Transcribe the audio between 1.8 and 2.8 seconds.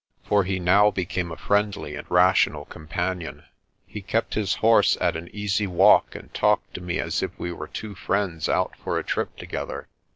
and rational